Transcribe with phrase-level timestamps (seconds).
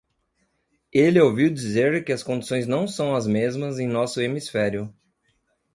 [0.91, 4.91] Ele ouviu dizer que as condições não são as mesmas em nosso hemisfério.